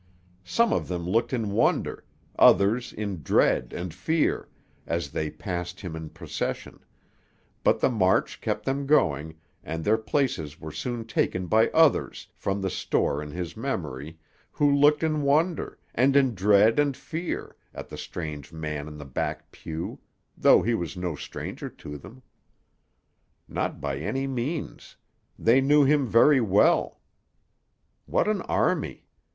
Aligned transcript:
Some 0.45 0.73
of 0.73 0.87
them 0.87 1.07
looked 1.07 1.31
in 1.31 1.51
wonder, 1.51 2.03
others 2.35 2.91
in 2.91 3.21
dread 3.21 3.71
and 3.71 3.93
fear, 3.93 4.49
as 4.87 5.11
they 5.11 5.29
passed 5.29 5.79
him 5.81 5.95
in 5.95 6.09
procession; 6.09 6.79
but 7.63 7.81
the 7.81 7.89
march 7.91 8.41
kept 8.41 8.65
them 8.65 8.87
going, 8.87 9.37
and 9.63 9.83
their 9.83 9.99
places 9.99 10.59
were 10.59 10.71
soon 10.71 11.05
taken 11.05 11.45
by 11.45 11.67
others, 11.67 12.27
from 12.33 12.63
the 12.63 12.69
store 12.71 13.21
in 13.21 13.29
his 13.29 13.55
memory, 13.55 14.17
who 14.51 14.73
looked 14.75 15.03
in 15.03 15.21
wonder, 15.21 15.77
and 15.93 16.15
in 16.15 16.33
dread 16.33 16.79
and 16.79 16.97
fear, 16.97 17.55
at 17.71 17.87
the 17.87 17.95
strange 17.97 18.51
man 18.51 18.87
in 18.87 18.97
the 18.97 19.05
back 19.05 19.51
pew, 19.51 19.99
though 20.35 20.63
he 20.63 20.73
was 20.73 20.97
no 20.97 21.15
stranger 21.15 21.69
to 21.69 21.99
them. 21.99 22.23
Not 23.47 23.79
by 23.79 23.97
any 23.99 24.25
means; 24.25 24.97
they 25.37 25.61
knew 25.61 25.83
him 25.83 26.07
very 26.07 26.41
well. 26.41 27.01
What 28.07 28.27
an 28.27 28.41
army! 28.41 29.05